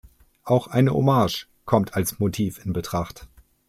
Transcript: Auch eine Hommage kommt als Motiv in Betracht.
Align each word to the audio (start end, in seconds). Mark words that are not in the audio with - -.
Auch 0.45 0.65
eine 0.65 0.95
Hommage 0.95 1.45
kommt 1.65 1.93
als 1.93 2.17
Motiv 2.17 2.65
in 2.65 2.73
Betracht. 2.73 3.27